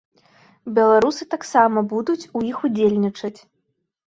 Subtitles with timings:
[0.77, 3.37] Беларусы таксама будуць у іх удзельнічаць.